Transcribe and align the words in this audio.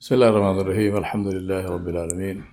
بسم 0.00 0.14
الله 0.14 0.28
الرحمن 0.28 0.60
الرحيم. 0.60 0.96
الحمد 0.96 1.26
لله 1.26 1.62
رب 1.74 1.88
العالمين. 1.88 2.44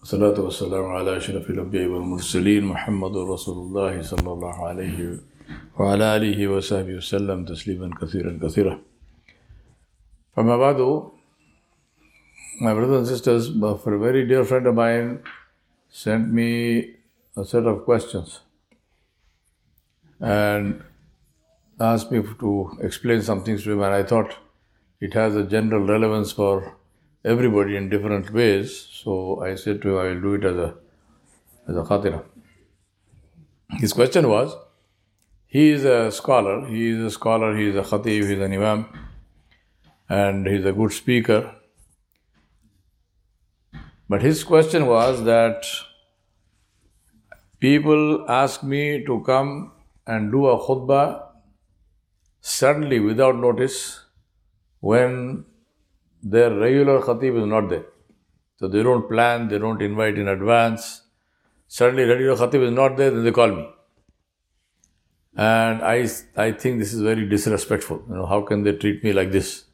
والصلاة 0.00 0.40
والسلام 0.40 0.84
على 0.84 1.16
أشرف 1.16 1.50
الأنبياء 1.50 1.86
والمرسلين 1.92 2.64
محمد 2.64 3.16
رسول 3.16 3.56
الله 3.66 4.02
صلى 4.02 4.30
الله 4.32 4.56
عليه 4.68 4.98
وعلى 5.78 6.04
آله 6.16 6.48
وصحبه 6.48 6.94
وسلم 6.96 7.44
تسليما 7.44 7.90
كثيرا 8.00 8.38
كثيرا. 8.42 8.80
فما 10.36 10.56
بعد 10.56 10.80
my 12.62 12.72
brothers 12.72 12.98
and 12.98 13.08
sisters 13.08 13.50
a 13.50 13.98
very 13.98 14.26
dear 14.26 14.44
friend 14.44 14.66
of 14.66 14.74
mine 14.74 15.20
sent 15.90 16.32
me 16.32 16.94
a 17.36 17.44
set 17.44 17.66
of 17.66 17.84
questions 17.84 18.40
and 20.18 20.80
asked 21.78 22.10
me 22.10 22.22
to 22.40 22.70
explain 22.80 23.20
some 23.20 23.44
things 23.44 23.64
to 23.64 23.72
him 23.72 23.82
and 23.82 23.92
I 23.92 24.02
thought 24.02 24.30
it 25.06 25.14
has 25.14 25.34
a 25.34 25.42
general 25.42 25.84
relevance 25.84 26.30
for 26.30 26.76
everybody 27.24 27.76
in 27.76 27.88
different 27.88 28.32
ways. 28.32 28.74
So 29.02 29.42
I 29.42 29.56
said 29.56 29.82
to 29.82 29.88
him, 29.88 29.98
I 29.98 30.04
will 30.10 30.20
do 30.20 30.34
it 30.34 30.44
as 30.50 30.56
a 30.56 30.74
as 31.68 31.76
a 31.76 31.82
khatira. 31.88 32.20
His 33.80 33.92
question 33.92 34.28
was, 34.28 34.54
he 35.46 35.70
is 35.70 35.84
a 35.84 36.12
scholar, 36.12 36.66
he 36.66 36.90
is 36.90 37.00
a 37.04 37.10
scholar, 37.10 37.56
he 37.56 37.66
is 37.70 37.76
a 37.76 37.82
khatib, 37.82 38.28
he 38.28 38.34
is 38.34 38.44
an 38.46 38.54
imam, 38.58 38.84
and 40.08 40.46
he 40.46 40.54
is 40.56 40.66
a 40.66 40.72
good 40.72 40.92
speaker. 40.92 41.40
But 44.08 44.22
his 44.22 44.44
question 44.44 44.86
was 44.86 45.24
that 45.24 45.66
people 47.58 48.30
ask 48.30 48.62
me 48.62 49.04
to 49.10 49.20
come 49.32 49.72
and 50.06 50.30
do 50.30 50.46
a 50.46 50.56
khutbah 50.68 51.26
suddenly 52.40 53.00
without 53.00 53.36
notice 53.48 54.01
when 54.82 55.44
their 56.22 56.50
regular 56.52 57.00
khatib 57.00 57.40
is 57.40 57.46
not 57.46 57.68
there. 57.70 57.84
So 58.56 58.68
they 58.68 58.82
don't 58.82 59.08
plan, 59.08 59.48
they 59.48 59.58
don't 59.58 59.80
invite 59.80 60.18
in 60.18 60.28
advance. 60.28 61.02
Suddenly 61.68 62.04
regular 62.04 62.36
khatib 62.36 62.66
is 62.68 62.72
not 62.72 62.96
there, 62.96 63.10
then 63.10 63.24
they 63.24 63.30
call 63.30 63.48
me. 63.48 63.68
And 65.36 65.82
I, 65.82 66.08
I 66.36 66.52
think 66.52 66.80
this 66.80 66.92
is 66.92 67.00
very 67.00 67.28
disrespectful. 67.28 68.02
You 68.08 68.16
know, 68.16 68.26
how 68.26 68.42
can 68.42 68.64
they 68.64 68.72
treat 68.72 69.04
me 69.04 69.12
like 69.12 69.30
this? 69.30 69.64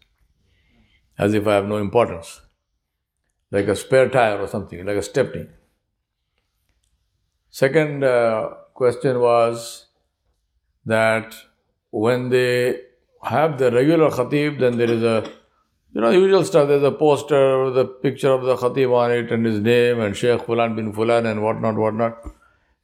As 1.18 1.34
if 1.34 1.46
I 1.46 1.54
have 1.54 1.66
no 1.66 1.78
importance. 1.78 2.42
Like 3.50 3.66
a 3.66 3.76
spare 3.76 4.10
tire 4.10 4.38
or 4.38 4.46
something, 4.46 4.84
like 4.84 4.98
a 4.98 5.02
stepney. 5.02 5.46
Second 7.48 8.04
uh, 8.04 8.50
question 8.74 9.20
was 9.20 9.86
that 10.84 11.34
when 11.90 12.28
they 12.28 12.87
have 13.22 13.58
the 13.58 13.70
regular 13.70 14.10
khatib, 14.10 14.58
then 14.60 14.78
there 14.78 14.90
is 14.90 15.02
a, 15.02 15.30
you 15.92 16.00
know, 16.00 16.10
usual 16.10 16.44
stuff. 16.44 16.68
There's 16.68 16.82
a 16.82 16.92
poster 16.92 17.64
with 17.64 17.78
a 17.78 17.84
picture 17.84 18.30
of 18.32 18.42
the 18.42 18.56
khatib 18.56 18.94
on 18.94 19.10
it 19.10 19.32
and 19.32 19.44
his 19.44 19.60
name 19.60 20.00
and 20.00 20.16
Sheikh 20.16 20.40
Fulan 20.42 20.76
bin 20.76 20.92
Fulan 20.92 21.30
and 21.30 21.42
whatnot, 21.42 21.76
whatnot. 21.76 22.18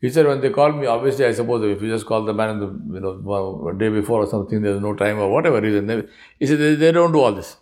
He 0.00 0.10
said 0.10 0.26
when 0.26 0.40
they 0.40 0.50
call 0.50 0.72
me, 0.72 0.86
obviously 0.86 1.24
I 1.24 1.32
suppose 1.32 1.64
if 1.64 1.80
you 1.80 1.88
just 1.88 2.04
call 2.04 2.24
the 2.24 2.34
man 2.34 2.60
the, 2.60 2.66
you 2.66 3.00
know, 3.00 3.72
day 3.72 3.88
before 3.88 4.22
or 4.22 4.26
something, 4.26 4.60
there's 4.60 4.80
no 4.80 4.94
time 4.94 5.18
or 5.18 5.30
whatever 5.30 5.60
reason. 5.60 5.86
They, 5.86 6.02
he 6.38 6.46
said 6.46 6.58
they, 6.58 6.74
they 6.74 6.92
don't 6.92 7.12
do 7.12 7.20
all 7.20 7.32
this. 7.32 7.56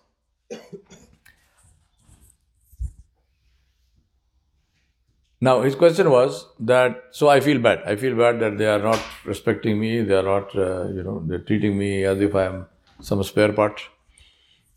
Now 5.47 5.63
his 5.63 5.75
question 5.75 6.09
was 6.09 6.47
that 6.61 6.99
so 7.11 7.29
I 7.29 7.41
feel 7.41 7.59
bad. 7.59 7.81
I 7.85 7.97
feel 7.97 8.17
bad 8.17 8.39
that 8.39 8.59
they 8.59 8.67
are 8.67 8.79
not 8.79 9.01
respecting 9.25 9.81
me. 9.81 10.03
They 10.03 10.15
are 10.15 10.23
not, 10.23 10.55
uh, 10.55 10.87
you 10.97 11.03
know, 11.03 11.21
they're 11.27 11.41
treating 11.41 11.77
me 11.77 12.05
as 12.05 12.21
if 12.21 12.37
I 12.37 12.45
am 12.45 12.67
some 13.01 13.25
spare 13.25 13.53
part. 13.53 13.81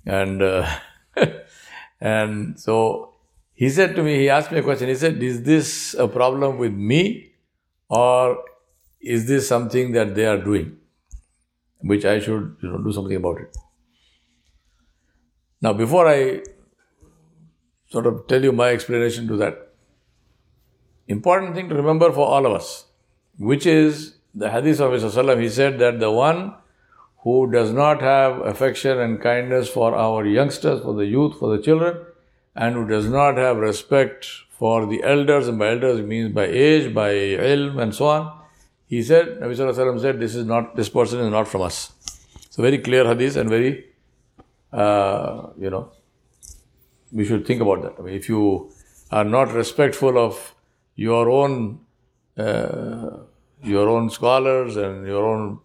And 0.08 0.42
uh, 0.42 0.68
and 2.02 2.60
so 2.60 3.14
he 3.54 3.70
said 3.70 3.96
to 3.96 4.02
me, 4.02 4.16
he 4.18 4.30
asked 4.30 4.52
me 4.52 4.58
a 4.58 4.64
question. 4.64 4.90
He 4.90 4.96
said, 4.96 5.22
"Is 5.22 5.44
this 5.44 5.94
a 5.94 6.08
problem 6.08 6.58
with 6.58 6.74
me, 6.74 7.34
or 7.88 8.44
is 9.00 9.28
this 9.28 9.48
something 9.48 9.92
that 9.92 10.16
they 10.16 10.26
are 10.26 10.40
doing, 10.40 10.78
which 11.82 12.06
I 12.06 12.20
should, 12.20 12.58
you 12.64 12.72
know, 12.72 12.80
do 12.80 12.92
something 12.92 13.16
about 13.16 13.40
it?" 13.42 13.56
Now, 15.62 15.74
before 15.74 16.08
I 16.08 16.42
sort 17.90 18.08
of 18.08 18.26
tell 18.28 18.44
you 18.44 18.52
my 18.52 18.70
explanation 18.70 19.28
to 19.28 19.38
that 19.38 19.65
important 21.08 21.56
thing 21.56 21.70
to 21.70 21.76
remember 21.76 22.12
for 22.12 22.28
all 22.28 22.46
of 22.46 22.54
us, 22.54 22.86
which 23.38 23.66
is 23.66 24.16
the 24.34 24.50
hadith 24.52 24.80
of 24.80 24.92
Rasulullah. 24.92 25.40
He 25.42 25.50
said 25.50 25.80
that 25.80 26.00
the 26.00 26.12
one 26.12 26.56
who 27.20 27.52
does 27.52 27.72
not 27.72 28.02
have 28.02 28.40
affection 28.42 29.00
and 29.00 29.22
kindness 29.22 29.68
for 29.70 29.96
our 29.96 30.26
youngsters, 30.26 30.82
for 30.82 30.94
the 30.94 31.06
youth, 31.06 31.40
for 31.40 31.56
the 31.56 31.62
children, 31.62 31.98
and 32.56 32.76
who 32.76 32.88
does 32.88 33.10
not 33.10 33.38
have 33.38 33.58
respect 33.58 34.28
for 34.50 34.86
the 34.86 35.04
elders, 35.04 35.48
and 35.48 35.60
by 35.60 35.70
elders 35.70 36.02
means 36.02 36.34
by 36.34 36.46
age, 36.46 36.94
by 36.94 37.12
ilm, 37.12 37.82
and 37.82 37.94
so 37.94 38.06
on. 38.06 38.42
He 38.88 39.02
said, 39.04 39.40
Nabi 39.40 39.56
Sallallahu 39.58 40.00
said, 40.00 40.20
this 40.20 40.36
is 40.36 40.46
not, 40.46 40.76
this 40.76 40.88
person 40.90 41.20
is 41.20 41.30
not 41.30 41.48
from 41.48 41.62
us. 41.64 41.92
So 42.50 42.62
very 42.62 42.78
clear 42.78 43.06
hadith 43.06 43.36
and 43.36 43.50
very, 43.50 43.86
uh, 44.72 45.48
you 45.60 45.70
know, 45.70 45.92
we 47.12 47.26
should 47.26 47.46
think 47.46 47.62
about 47.62 47.82
that. 47.82 47.96
I 48.00 48.02
mean, 48.04 48.14
if 48.14 48.30
you 48.30 48.72
are 49.12 49.26
not 49.26 49.52
respectful 49.52 50.18
of 50.18 50.55
your 50.96 51.30
own 51.30 51.80
uh, 52.38 53.18
your 53.64 53.90
own 53.90 54.10
scholars 54.10 54.76
and 54.78 55.08
your 55.08 55.26
own 55.26 55.60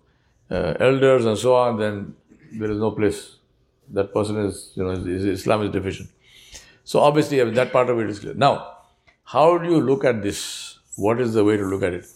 uh, 0.51 0.75
elders 0.81 1.25
and 1.25 1.37
so 1.37 1.55
on, 1.55 1.79
then 1.79 2.15
there 2.53 2.71
is 2.71 2.79
no 2.79 2.91
place. 2.93 3.37
That 3.93 4.13
person 4.13 4.37
is, 4.45 4.73
you 4.75 4.85
know, 4.85 4.91
is, 4.91 5.25
Islam 5.25 5.63
is 5.63 5.71
deficient. 5.71 6.09
So 6.85 7.01
obviously, 7.01 7.43
that 7.51 7.73
part 7.73 7.91
of 7.91 7.99
it 7.99 8.09
is 8.09 8.21
clear. 8.21 8.35
Now, 8.35 8.77
how 9.25 9.59
do 9.59 9.69
you 9.69 9.81
look 9.81 10.05
at 10.05 10.23
this? 10.23 10.79
What 10.97 11.21
is 11.21 11.35
the 11.35 11.45
way 11.45 11.57
to 11.57 11.65
look 11.65 11.83
at 11.83 11.95
it? 11.95 12.07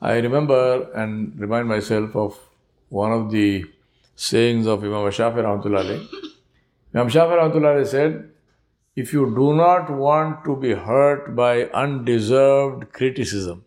I 0.00 0.14
remember 0.18 0.90
and 0.92 1.38
remind 1.38 1.68
myself 1.68 2.16
of 2.16 2.38
one 2.88 3.12
of 3.12 3.30
the 3.30 3.64
sayings 4.16 4.66
of 4.66 4.82
Imam 4.82 5.10
Shafi 5.10 5.36
Rahmatullah 5.36 6.08
Imam 6.94 7.08
Shafi 7.08 7.36
Rahmatullah 7.38 7.86
said, 7.86 8.29
if 9.00 9.12
you 9.16 9.24
do 9.36 9.48
not 9.54 9.90
want 10.04 10.44
to 10.44 10.56
be 10.64 10.72
hurt 10.74 11.34
by 11.36 11.52
undeserved 11.82 12.92
criticism, 12.92 13.64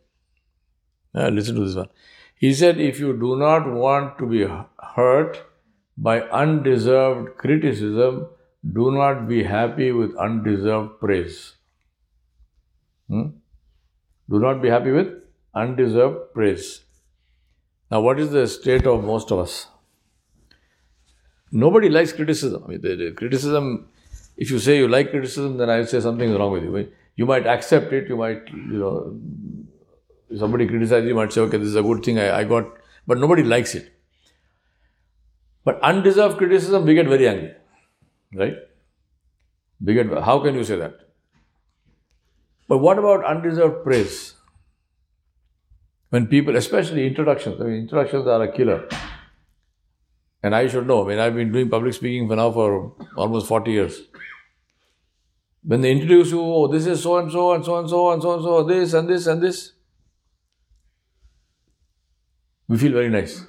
uh, 1.16 1.30
listen 1.30 1.56
to 1.56 1.66
this 1.66 1.76
one. 1.76 1.90
He 2.36 2.54
said, 2.54 2.80
if 2.80 3.00
you 3.00 3.14
do 3.18 3.36
not 3.38 3.70
want 3.72 4.18
to 4.20 4.26
be 4.26 4.46
hurt 4.96 5.42
by 5.98 6.22
undeserved 6.22 7.38
criticism, 7.38 8.28
do 8.80 8.92
not 8.92 9.28
be 9.28 9.44
happy 9.44 9.92
with 9.92 10.16
undeserved 10.18 11.00
praise. 11.00 11.38
Hmm? 13.08 13.28
Do 14.30 14.40
not 14.40 14.62
be 14.62 14.70
happy 14.70 14.92
with 14.92 15.08
undeserved 15.54 16.34
praise. 16.34 16.82
Now, 17.92 18.02
what 18.02 18.20
is 18.20 18.32
the 18.32 18.48
state 18.48 18.88
of 18.88 19.04
most 19.04 19.32
of 19.32 19.40
us? 19.40 19.68
Nobody 21.52 21.90
likes 21.90 22.12
criticism. 22.12 22.64
I 22.66 22.68
mean, 22.68 22.82
the, 22.82 22.96
the 22.96 23.12
criticism 23.12 23.90
if 24.38 24.50
you 24.50 24.60
say 24.60 24.78
you 24.78 24.88
like 24.88 25.12
criticism, 25.12 25.58
then 25.58 25.70
I 25.70 25.80
would 25.80 25.90
say 25.90 26.00
something 26.00 26.30
is 26.30 26.38
wrong 26.38 26.52
with 26.52 26.64
you. 26.64 26.92
You 27.16 27.26
might 27.26 27.46
accept 27.46 27.94
it, 27.94 28.08
you 28.10 28.18
might, 28.18 28.48
you 28.50 28.80
know, 28.80 29.20
somebody 30.38 30.68
criticizes 30.68 31.08
you, 31.08 31.16
might 31.16 31.32
say, 31.32 31.42
okay, 31.42 31.58
this 31.58 31.68
is 31.68 31.76
a 31.76 31.84
good 31.84 32.04
thing 32.04 32.20
I, 32.20 32.40
I 32.40 32.44
got, 32.44 32.66
but 33.06 33.20
nobody 33.20 33.44
likes 33.44 33.76
it. 33.76 33.94
But 35.64 35.80
undeserved 35.82 36.38
criticism, 36.38 36.86
we 36.86 36.96
get 36.96 37.08
very 37.08 37.28
angry, 37.28 37.54
right? 38.34 38.56
We 39.80 39.94
get, 39.94 40.08
how 40.08 40.40
can 40.40 40.56
you 40.56 40.64
say 40.64 40.78
that? 40.78 40.96
But 42.68 42.80
what 42.80 42.98
about 42.98 43.24
undeserved 43.26 43.84
praise? 43.84 44.34
When 46.10 46.28
people, 46.28 46.56
especially 46.56 47.08
introductions, 47.08 47.60
I 47.60 47.66
mean, 47.66 47.74
introductions 47.82 48.28
are 48.28 48.42
a 48.42 48.52
killer. 48.52 48.88
And 50.42 50.54
I 50.54 50.68
should 50.68 50.86
know. 50.86 51.06
I 51.06 51.08
mean, 51.08 51.20
I've 51.20 51.36
been 51.36 51.52
doing 51.52 51.70
public 51.70 51.94
speaking 51.94 52.28
for 52.28 52.36
now 52.36 52.52
for 52.52 52.94
almost 53.16 53.48
40 53.48 53.72
years. 53.72 54.02
When 55.66 55.82
they 55.82 55.92
introduce 55.92 56.32
you, 56.32 56.42
oh, 56.42 56.68
this 56.68 56.86
is 56.86 57.02
so 57.02 57.18
and 57.18 57.32
so 57.32 57.54
and 57.54 57.64
so 57.64 57.80
and 57.80 57.90
so 57.90 58.12
and 58.12 58.22
so 58.22 58.34
and 58.34 58.44
so, 58.44 58.64
this 58.64 58.94
and 58.94 59.08
this 59.08 59.28
and 59.28 59.42
this, 59.42 59.72
we 62.68 62.78
feel 62.78 62.92
very 62.92 63.10
nice. 63.10 63.46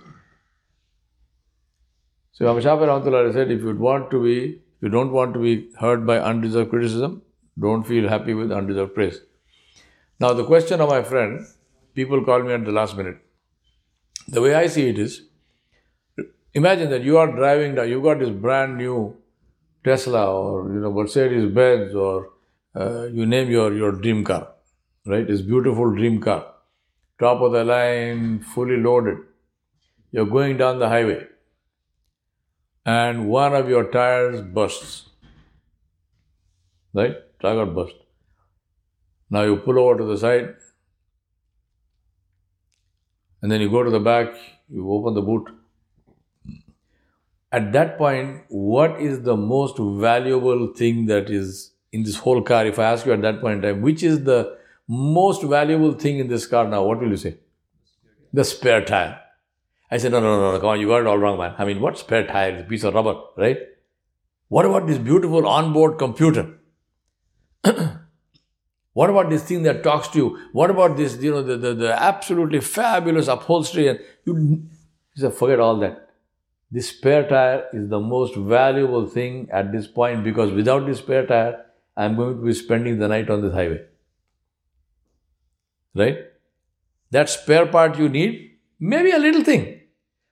So 2.32 2.48
Imam 2.48 2.62
Shafi 2.62 3.32
said, 3.32 3.50
if 3.50 3.60
you 3.62 3.74
want 3.76 4.10
to 4.10 4.22
be, 4.22 4.54
if 4.54 4.82
you 4.82 4.88
don't 4.88 5.12
want 5.12 5.34
to 5.34 5.40
be 5.40 5.70
hurt 5.80 6.04
by 6.06 6.18
undeserved 6.18 6.70
criticism, 6.70 7.22
don't 7.58 7.84
feel 7.84 8.08
happy 8.08 8.34
with 8.34 8.52
undeserved 8.52 8.94
praise. 8.94 9.20
Now 10.20 10.32
the 10.32 10.44
question 10.44 10.80
of 10.80 10.88
my 10.88 11.02
friend, 11.02 11.46
people 11.94 12.24
call 12.24 12.42
me 12.42 12.52
at 12.52 12.64
the 12.64 12.72
last 12.72 12.96
minute. 12.96 13.18
The 14.28 14.40
way 14.40 14.54
I 14.54 14.66
see 14.66 14.88
it 14.88 14.98
is, 14.98 15.22
imagine 16.54 16.90
that 16.90 17.02
you 17.02 17.18
are 17.18 17.30
driving, 17.30 17.76
you 17.88 18.00
got 18.02 18.18
this 18.18 18.30
brand 18.30 18.78
new 18.78 19.16
Tesla 19.84 20.32
or 20.32 20.72
you 20.72 20.80
know 20.80 20.90
Mercedes 20.90 21.52
Benz 21.52 21.94
or 21.94 22.30
uh, 22.74 23.04
you 23.04 23.26
name 23.26 23.50
your 23.50 23.72
your 23.74 23.92
dream 23.92 24.24
car, 24.24 24.48
right? 25.06 25.28
It's 25.28 25.42
beautiful 25.42 25.94
dream 25.94 26.20
car, 26.20 26.46
top 27.20 27.40
of 27.40 27.52
the 27.52 27.64
line, 27.64 28.40
fully 28.40 28.76
loaded. 28.78 29.18
You're 30.10 30.26
going 30.26 30.56
down 30.56 30.78
the 30.78 30.88
highway, 30.88 31.26
and 32.86 33.28
one 33.28 33.54
of 33.54 33.68
your 33.68 33.90
tires 33.90 34.40
bursts. 34.40 35.10
Right? 36.92 37.16
Tire 37.42 37.64
got 37.64 37.74
burst. 37.74 37.96
Now 39.28 39.42
you 39.42 39.56
pull 39.56 39.78
over 39.80 39.98
to 39.98 40.04
the 40.04 40.16
side, 40.16 40.54
and 43.42 43.50
then 43.50 43.60
you 43.60 43.68
go 43.68 43.82
to 43.82 43.90
the 43.90 44.00
back, 44.00 44.34
you 44.68 44.90
open 44.90 45.14
the 45.14 45.22
boot. 45.22 45.48
At 47.54 47.72
that 47.72 47.98
point, 47.98 48.42
what 48.48 49.00
is 49.00 49.22
the 49.22 49.36
most 49.36 49.76
valuable 49.78 50.72
thing 50.74 51.06
that 51.06 51.30
is 51.30 51.70
in 51.92 52.02
this 52.02 52.16
whole 52.16 52.42
car? 52.42 52.66
If 52.66 52.80
I 52.80 52.86
ask 52.92 53.06
you 53.06 53.12
at 53.12 53.22
that 53.22 53.40
point 53.40 53.58
in 53.58 53.62
time, 53.62 53.80
which 53.80 54.02
is 54.02 54.24
the 54.24 54.56
most 54.88 55.44
valuable 55.44 55.92
thing 55.92 56.18
in 56.18 56.26
this 56.26 56.46
car 56.46 56.66
now, 56.66 56.82
what 56.82 56.98
will 56.98 57.10
you 57.10 57.16
say? 57.16 57.36
The 58.32 58.44
spare 58.44 58.84
tire. 58.84 59.20
I 59.88 59.98
said, 59.98 60.10
no, 60.10 60.18
no, 60.18 60.40
no, 60.40 60.52
no, 60.52 60.58
come 60.58 60.70
on, 60.70 60.80
you 60.80 60.88
got 60.88 61.02
it 61.02 61.06
all 61.06 61.16
wrong, 61.16 61.38
man. 61.38 61.54
I 61.56 61.64
mean, 61.64 61.80
what 61.80 61.96
spare 61.96 62.26
tire? 62.26 62.54
It's 62.54 62.62
a 62.62 62.64
piece 62.64 62.82
of 62.82 62.94
rubber, 62.94 63.14
right? 63.36 63.58
What 64.48 64.66
about 64.66 64.88
this 64.88 64.98
beautiful 64.98 65.46
onboard 65.46 65.96
computer? 65.96 66.58
what 68.94 69.10
about 69.10 69.30
this 69.30 69.44
thing 69.44 69.62
that 69.62 69.84
talks 69.84 70.08
to 70.08 70.18
you? 70.18 70.38
What 70.52 70.70
about 70.70 70.96
this, 70.96 71.16
you 71.22 71.30
know, 71.30 71.42
the, 71.42 71.56
the, 71.56 71.74
the 71.74 72.02
absolutely 72.02 72.60
fabulous 72.60 73.28
upholstery? 73.28 73.86
And 73.86 74.00
you, 74.24 74.36
you 74.36 74.68
said, 75.14 75.34
forget 75.34 75.60
all 75.60 75.76
that. 75.76 76.03
This 76.74 76.88
spare 76.88 77.28
tire 77.28 77.66
is 77.72 77.88
the 77.88 78.00
most 78.00 78.34
valuable 78.34 79.06
thing 79.06 79.48
at 79.52 79.70
this 79.70 79.86
point 79.86 80.24
because 80.24 80.50
without 80.50 80.86
this 80.86 80.98
spare 80.98 81.24
tire, 81.24 81.64
I'm 81.96 82.16
going 82.16 82.38
to 82.38 82.42
be 82.44 82.52
spending 82.52 82.98
the 82.98 83.06
night 83.06 83.30
on 83.30 83.42
this 83.42 83.52
highway. 83.54 83.82
Right? 85.94 86.18
That 87.12 87.28
spare 87.28 87.66
part 87.66 87.96
you 87.96 88.08
need, 88.08 88.56
maybe 88.80 89.12
a 89.12 89.20
little 89.20 89.44
thing. 89.44 89.82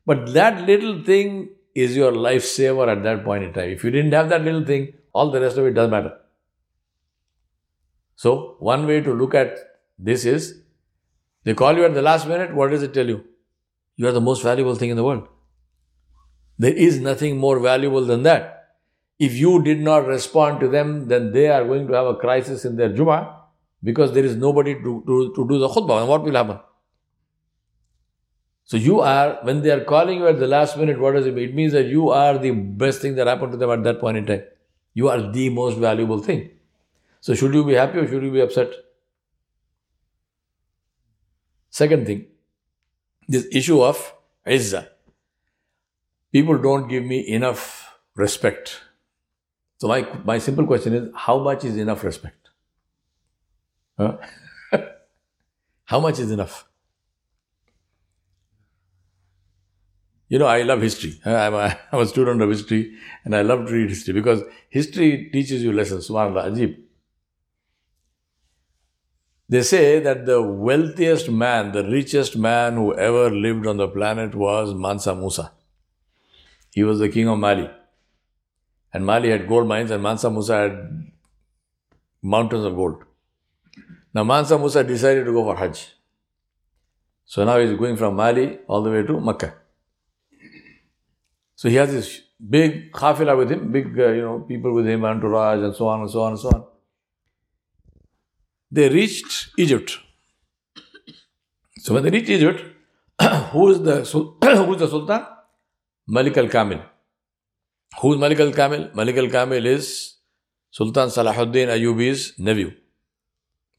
But 0.05 0.33
that 0.33 0.67
little 0.67 1.05
thing 1.05 1.50
is 1.77 1.97
your 1.97 2.11
lifesaver 2.11 2.89
at 2.89 3.05
that 3.05 3.23
point 3.25 3.44
in 3.44 3.53
time. 3.53 3.71
If 3.71 3.85
you 3.85 3.93
didn't 3.93 4.12
have 4.12 4.29
that 4.31 4.43
little 4.43 4.65
thing, 4.65 4.94
all 5.12 5.31
the 5.31 5.41
rest 5.41 5.59
of 5.59 5.67
it 5.67 5.75
doesn't 5.75 5.93
matter. 5.93 6.17
So, 8.17 8.56
one 8.59 8.89
way 8.89 9.00
to 9.00 9.15
look 9.15 9.37
at 9.37 9.59
this 9.97 10.25
is 10.25 10.61
they 11.44 11.55
call 11.55 11.77
you 11.77 11.85
at 11.85 11.94
the 11.94 12.03
last 12.03 12.27
minute, 12.27 12.53
what 12.53 12.73
does 12.73 12.83
it 12.83 12.93
tell 12.93 13.06
you? 13.06 13.23
You 13.94 14.09
are 14.09 14.12
the 14.19 14.21
most 14.21 14.43
valuable 14.43 14.75
thing 14.75 14.91
in 14.91 14.97
the 14.97 15.05
world. 15.05 15.29
There 16.62 16.75
is 16.87 17.00
nothing 17.00 17.38
more 17.38 17.59
valuable 17.59 18.05
than 18.05 18.23
that. 18.23 18.75
If 19.19 19.35
you 19.35 19.64
did 19.64 19.81
not 19.81 20.06
respond 20.06 20.61
to 20.61 20.69
them, 20.69 21.09
then 21.09 21.32
they 21.32 21.49
are 21.49 21.64
going 21.64 21.88
to 21.88 21.94
have 21.94 22.06
a 22.06 22.14
crisis 22.14 22.64
in 22.64 22.76
their 22.76 22.91
Jummah 22.91 23.35
because 23.82 24.12
there 24.12 24.25
is 24.25 24.37
nobody 24.37 24.75
to, 24.75 25.03
to, 25.09 25.32
to 25.35 25.49
do 25.49 25.59
the 25.59 25.69
khutbah. 25.69 25.99
And 26.00 26.09
what 26.09 26.23
will 26.23 26.37
happen? 26.37 26.61
So 28.62 28.76
you 28.76 29.00
are, 29.00 29.41
when 29.43 29.62
they 29.62 29.70
are 29.70 29.82
calling 29.82 30.20
you 30.20 30.29
at 30.29 30.38
the 30.38 30.47
last 30.47 30.76
minute, 30.76 31.00
what 31.00 31.14
does 31.14 31.26
it 31.26 31.35
mean? 31.35 31.49
It 31.49 31.55
means 31.56 31.73
that 31.73 31.87
you 31.87 32.11
are 32.11 32.38
the 32.38 32.53
best 32.53 33.03
thing 33.03 33.17
that 33.17 33.26
happened 33.26 33.50
to 33.50 33.58
them 33.58 33.70
at 33.70 33.82
that 33.82 33.99
point 33.99 34.19
in 34.19 34.26
time. 34.26 34.44
You 34.94 35.08
are 35.08 35.20
the 35.32 35.49
most 35.50 35.79
valuable 35.79 36.23
thing. 36.23 36.49
So 37.20 37.35
should 37.35 37.53
you 37.55 37.65
be 37.65 37.75
happy 37.75 37.99
or 37.99 38.06
should 38.06 38.23
you 38.23 38.31
be 38.31 38.41
upset? 38.41 38.70
Second 41.70 42.06
thing, 42.06 42.26
this 43.26 43.49
issue 43.50 43.82
of 43.82 44.15
izzah. 44.47 44.92
People 46.32 46.58
don't 46.58 46.88
give 46.88 47.05
me 47.05 47.26
enough 47.29 47.94
respect. 48.17 48.81
So 49.79 49.88
my, 49.88 50.06
my 50.25 50.38
simple 50.38 50.67
question 50.67 50.94
is, 50.94 51.08
how 51.14 51.38
much 51.38 51.64
is 51.64 51.76
enough 51.76 52.02
respect? 52.05 52.50
Huh? 53.99 54.17
how 55.84 56.00
much 56.00 56.19
is 56.19 56.31
enough? 56.31 56.67
You 60.29 60.38
know, 60.38 60.46
I 60.46 60.62
love 60.62 60.81
history. 60.81 61.20
I'm 61.26 61.52
a, 61.52 61.79
I'm 61.93 62.00
a 62.00 62.06
student 62.06 62.40
of 62.40 62.49
history 62.49 62.96
and 63.25 63.37
I 63.37 63.43
love 63.43 63.67
to 63.67 63.73
read 63.73 63.90
history 63.90 64.14
because 64.14 64.43
history 64.70 65.29
teaches 65.31 65.62
you 65.62 65.73
lessons. 65.73 66.08
SubhanAllah, 66.08 66.50
Ajib. 66.50 66.79
They 69.50 69.61
say 69.61 70.00
that 70.00 70.25
the 70.25 70.40
wealthiest 70.40 71.29
man, 71.31 71.73
the 71.73 71.84
richest 71.84 72.38
man 72.38 72.76
who 72.76 72.94
ever 72.94 73.29
lived 73.29 73.67
on 73.67 73.76
the 73.76 73.88
planet 73.88 74.34
was 74.34 74.73
Mansa 74.73 75.14
Musa. 75.14 75.52
He 76.73 76.83
was 76.83 76.99
the 76.99 77.09
king 77.09 77.29
of 77.29 77.39
Mali. 77.39 77.71
And 78.93 79.07
Mali 79.07 79.31
had 79.31 79.47
gold 79.47 79.69
mines 79.69 79.91
and 79.91 80.03
Mansa 80.03 80.31
Musa 80.31 80.57
had 80.57 81.13
mountains 82.23 82.65
of 82.65 82.75
gold. 82.75 83.05
Now 84.15 84.25
Mansa 84.25 84.59
Musa 84.59 84.83
decided 84.83 85.25
to 85.27 85.33
go 85.33 85.45
for 85.45 85.57
Hajj. 85.57 85.89
So 87.27 87.45
now 87.45 87.59
he's 87.59 87.79
going 87.79 87.97
from 87.97 88.17
Mali 88.17 88.59
all 88.67 88.83
the 88.83 88.91
way 88.91 89.03
to 89.03 89.21
Mecca. 89.21 89.55
So 91.55 91.69
he 91.69 91.77
has 91.77 91.93
this 91.93 92.21
big 92.51 92.93
kafila 92.93 93.37
with 93.37 93.51
him, 93.51 93.71
big, 93.71 93.99
uh, 93.99 94.09
you 94.09 94.23
know, 94.23 94.41
people 94.41 94.73
with 94.75 94.87
him, 94.87 95.05
entourage, 95.05 95.61
and 95.61 95.75
so 95.75 95.89
on 95.89 96.01
and 96.01 96.11
so 96.11 96.23
on 96.23 96.33
and 96.33 96.41
so 96.41 96.49
on. 96.49 96.65
They 98.71 98.89
reached 98.89 99.51
Egypt. 99.59 99.99
So 101.79 101.95
when 101.95 102.03
they 102.03 102.11
reached 102.11 102.31
Egypt, 102.31 102.65
who 103.53 103.69
is 103.71 103.83
the 103.83 103.97
who 104.57 104.73
is 104.73 104.81
the 104.81 104.89
Sultan? 104.89 105.27
Malik 106.07 106.37
al 106.37 106.49
Kamil. 106.49 106.81
Who 108.01 108.15
is 108.15 108.19
Malik 108.19 108.41
al 108.41 108.53
Kamil? 108.53 108.91
Malik 108.95 109.17
al 109.17 109.29
Kamil 109.29 109.67
is 109.67 110.17
Sultan 110.71 111.09
Salahuddin 111.09 111.69
Ayyubi's 111.69 112.35
nephew. 112.39 112.73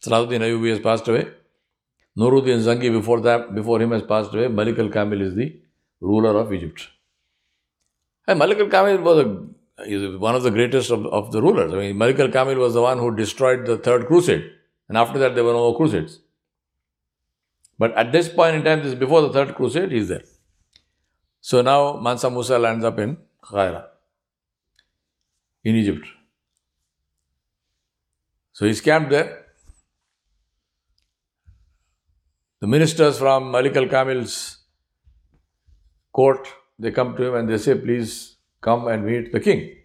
Salahuddin 0.01 0.41
Ayyubi 0.41 0.69
has 0.69 0.79
passed 0.79 1.07
away. 1.07 1.27
Nuruddin 2.17 2.59
Zangi 2.59 2.91
before 2.91 3.19
that, 3.21 3.53
before 3.53 3.81
him 3.81 3.91
has 3.91 4.03
passed 4.03 4.33
away. 4.33 4.47
Malik 4.47 4.79
al 4.79 4.89
Kamil 4.89 5.21
is 5.21 5.35
the 5.35 5.59
ruler 5.99 6.37
of 6.37 6.53
Egypt. 6.53 6.87
And 8.25 8.39
Malik 8.39 8.59
al 8.59 8.69
Kamil 8.69 9.01
was 9.01 9.25
a, 9.25 10.17
one 10.17 10.35
of 10.35 10.43
the 10.43 10.51
greatest 10.51 10.91
of, 10.91 11.05
of 11.07 11.31
the 11.31 11.41
rulers. 11.41 11.73
I 11.73 11.77
mean, 11.77 11.97
Malik 11.97 12.19
al 12.19 12.29
Kamil 12.29 12.55
was 12.57 12.73
the 12.73 12.81
one 12.81 12.99
who 12.99 13.15
destroyed 13.15 13.65
the 13.65 13.77
Third 13.77 14.07
Crusade. 14.07 14.49
And 14.87 14.97
after 14.97 15.19
that, 15.19 15.35
there 15.35 15.43
were 15.43 15.53
no 15.53 15.73
crusades. 15.73 16.19
But 17.77 17.93
at 17.97 18.11
this 18.11 18.29
point 18.29 18.55
in 18.55 18.63
time, 18.63 18.79
this 18.79 18.93
is 18.93 18.95
before 18.95 19.21
the 19.23 19.33
Third 19.33 19.55
Crusade, 19.55 19.91
he 19.91 19.97
is 19.97 20.07
there. 20.07 20.23
So 21.49 21.61
now 21.61 21.99
Mansa 21.99 22.29
Musa 22.29 22.57
lands 22.57 22.85
up 22.85 22.97
in 22.99 23.17
Khaira, 23.43 23.83
in 25.65 25.75
Egypt. 25.75 26.05
So 28.53 28.65
he's 28.65 28.79
camped 28.79 29.09
there. 29.09 29.45
The 32.61 32.67
ministers 32.67 33.17
from 33.17 33.51
Malik 33.51 33.75
al 33.75 33.87
Kamil's 33.87 34.59
court 36.13 36.47
they 36.79 36.91
come 36.91 37.13
to 37.17 37.23
him 37.25 37.35
and 37.35 37.49
they 37.49 37.57
say, 37.57 37.75
please 37.75 38.37
come 38.61 38.87
and 38.87 39.05
meet 39.05 39.33
the 39.33 39.41
king. 39.41 39.75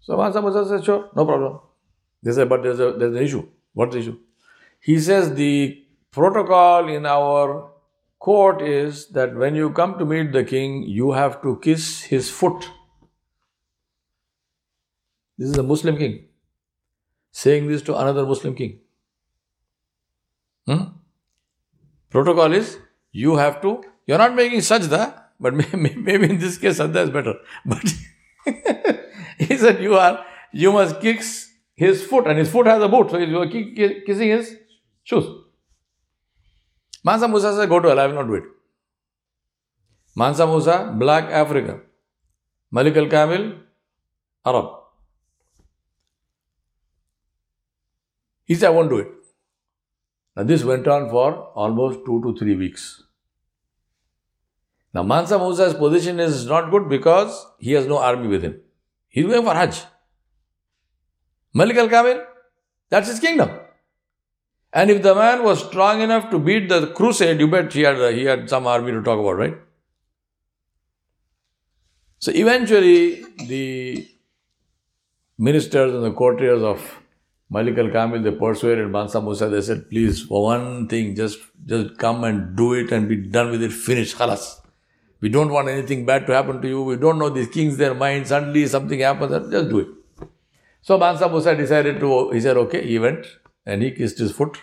So 0.00 0.16
Mansa 0.16 0.40
Musa 0.40 0.66
says, 0.66 0.84
sure, 0.84 1.10
no 1.14 1.26
problem. 1.26 1.60
They 2.22 2.32
say, 2.32 2.44
but 2.44 2.62
there's, 2.62 2.80
a, 2.80 2.92
there's 2.92 3.14
an 3.14 3.22
issue. 3.22 3.46
What's 3.74 3.94
the 3.94 4.00
issue? 4.00 4.18
He 4.80 4.98
says 4.98 5.34
the 5.34 5.84
protocol 6.10 6.88
in 6.88 7.04
our 7.04 7.72
court 8.26 8.62
is 8.62 9.06
that 9.18 9.34
when 9.34 9.56
you 9.60 9.70
come 9.78 9.98
to 9.98 10.04
meet 10.04 10.32
the 10.32 10.44
king, 10.44 10.82
you 10.84 11.12
have 11.12 11.40
to 11.42 11.58
kiss 11.62 12.02
his 12.02 12.30
foot. 12.30 12.68
This 15.38 15.50
is 15.50 15.58
a 15.58 15.62
Muslim 15.62 15.96
king 15.96 16.18
saying 17.32 17.66
this 17.66 17.82
to 17.82 17.96
another 17.96 18.24
Muslim 18.26 18.54
king. 18.54 18.78
Hmm? 20.66 20.82
Protocol 22.10 22.52
is 22.52 22.78
you 23.10 23.36
have 23.36 23.60
to 23.62 23.82
you're 24.06 24.18
not 24.18 24.34
making 24.34 24.60
sajda, 24.60 25.02
but 25.40 25.54
maybe 25.74 26.30
in 26.30 26.38
this 26.38 26.58
case 26.58 26.78
sajda 26.78 27.04
is 27.04 27.10
better. 27.10 27.34
But 27.64 27.94
he 29.38 29.56
said, 29.56 29.82
you 29.82 29.94
are, 29.96 30.24
you 30.52 30.72
must 30.72 31.00
kiss 31.00 31.50
his 31.74 32.04
foot, 32.04 32.26
and 32.26 32.38
his 32.38 32.50
foot 32.50 32.66
has 32.66 32.82
a 32.82 32.88
boot, 32.88 33.10
so 33.10 33.18
you 33.18 33.38
are 33.40 33.46
kissing 33.48 34.28
his 34.28 34.56
shoes. 35.02 35.41
Mansa 37.04 37.28
Musa 37.28 37.54
said, 37.54 37.68
go 37.68 37.80
to 37.80 37.90
Allah, 37.90 38.04
I 38.04 38.06
will 38.06 38.14
not 38.14 38.26
do 38.26 38.34
it. 38.34 38.44
Mansa 40.14 40.46
Musa, 40.46 40.94
black 40.96 41.24
African. 41.24 41.80
Malik 42.70 42.96
al 42.96 43.08
Kamil, 43.08 43.54
Arab. 44.46 44.66
He 48.44 48.54
said, 48.54 48.68
I 48.68 48.70
won't 48.70 48.90
do 48.90 48.98
it. 48.98 49.08
Now, 50.36 50.44
this 50.44 50.64
went 50.64 50.86
on 50.88 51.10
for 51.10 51.34
almost 51.54 52.00
two 52.06 52.22
to 52.22 52.38
three 52.38 52.56
weeks. 52.56 53.02
Now 54.94 55.02
Mansa 55.02 55.38
Musa's 55.38 55.74
position 55.74 56.20
is 56.20 56.46
not 56.46 56.70
good 56.70 56.88
because 56.88 57.46
he 57.58 57.72
has 57.72 57.86
no 57.86 57.98
army 57.98 58.28
with 58.28 58.42
him. 58.42 58.60
He's 59.08 59.26
going 59.26 59.44
for 59.44 59.54
Hajj. 59.54 59.84
Malik 61.54 61.76
al 61.76 61.88
Kamil, 61.88 62.22
that's 62.90 63.08
his 63.08 63.20
kingdom. 63.20 63.50
And 64.72 64.90
if 64.90 65.02
the 65.02 65.14
man 65.14 65.42
was 65.44 65.62
strong 65.62 66.00
enough 66.00 66.30
to 66.30 66.38
beat 66.38 66.68
the 66.68 66.86
crusade, 66.88 67.38
you 67.40 67.46
bet 67.46 67.72
he 67.72 67.82
had, 67.82 68.14
he 68.14 68.24
had 68.24 68.48
some 68.48 68.66
army 68.66 68.92
to 68.92 69.02
talk 69.02 69.18
about, 69.18 69.36
right? 69.36 69.56
So 72.18 72.32
eventually, 72.34 73.22
the 73.46 74.08
ministers 75.36 75.92
and 75.92 76.04
the 76.04 76.12
courtiers 76.12 76.62
of 76.62 77.00
Malik 77.50 77.76
al 77.76 77.90
Kamil, 77.90 78.22
they 78.22 78.30
persuaded 78.30 78.88
Mansa 78.90 79.20
Musa, 79.20 79.48
they 79.48 79.60
said, 79.60 79.90
please, 79.90 80.22
for 80.22 80.44
one 80.44 80.88
thing, 80.88 81.14
just, 81.14 81.38
just 81.66 81.98
come 81.98 82.24
and 82.24 82.56
do 82.56 82.72
it 82.72 82.90
and 82.92 83.08
be 83.08 83.16
done 83.16 83.50
with 83.50 83.62
it, 83.62 83.72
finish, 83.72 84.14
khalas. 84.14 84.60
We 85.20 85.28
don't 85.28 85.52
want 85.52 85.68
anything 85.68 86.06
bad 86.06 86.26
to 86.28 86.32
happen 86.32 86.62
to 86.62 86.68
you. 86.68 86.82
We 86.82 86.96
don't 86.96 87.18
know 87.18 87.28
these 87.28 87.48
kings, 87.48 87.76
their 87.76 87.94
mind. 87.94 88.26
Suddenly 88.26 88.66
something 88.66 89.00
happens, 89.00 89.50
just 89.50 89.68
do 89.68 89.80
it. 89.80 89.88
So 90.80 90.96
Mansa 90.96 91.28
Musa 91.28 91.54
decided 91.54 92.00
to, 92.00 92.30
he 92.30 92.40
said, 92.40 92.56
okay, 92.56 92.86
he 92.86 92.98
went 92.98 93.26
and 93.66 93.82
he 93.82 93.90
kissed 93.90 94.18
his 94.18 94.32
foot. 94.32 94.58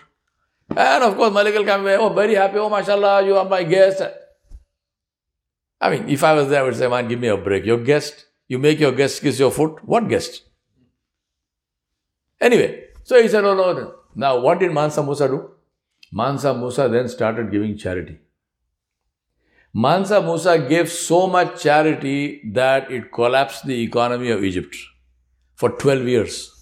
And 0.76 1.04
of 1.04 1.16
course, 1.16 1.34
Malik 1.34 1.56
al 1.56 1.88
oh, 2.02 2.10
very 2.10 2.36
happy, 2.36 2.58
oh, 2.58 2.70
mashallah, 2.70 3.26
you 3.26 3.36
are 3.38 3.46
my 3.46 3.64
guest. 3.64 4.04
I 5.82 5.90
mean, 5.90 6.10
if 6.10 6.24
I 6.24 6.34
was 6.34 6.50
there, 6.50 6.62
I 6.62 6.64
would 6.64 6.76
say, 6.76 6.88
man, 6.88 7.08
give 7.08 7.20
me 7.20 7.28
a 7.28 7.38
break. 7.38 7.66
Your 7.66 7.84
guest, 7.84 8.26
you 8.48 8.60
make 8.60 8.80
your 8.80 8.92
guest 8.92 9.22
kiss 9.22 9.40
your 9.40 9.52
foot. 9.52 9.84
What 9.86 10.08
guest? 10.10 10.44
Anyway, 12.42 12.86
so 13.04 13.22
he 13.22 13.28
said, 13.28 13.46
oh, 13.46 13.56
no, 13.56 13.74
no. 13.74 13.96
Now, 14.16 14.40
what 14.40 14.60
did 14.60 14.72
Mansa 14.74 15.02
Musa 15.02 15.28
do? 15.28 15.52
Mansa 16.12 16.54
Musa 16.54 16.90
then 16.90 17.08
started 17.08 17.52
giving 17.52 17.78
charity. 17.78 18.20
Mansa 19.74 20.22
Musa 20.22 20.58
gave 20.58 20.92
so 20.92 21.28
much 21.28 21.62
charity 21.62 22.42
that 22.54 22.92
it 22.92 23.12
collapsed 23.12 23.66
the 23.66 23.82
economy 23.84 24.32
of 24.32 24.44
Egypt 24.44 24.76
for 25.56 25.70
12 25.70 26.08
years. 26.08 26.59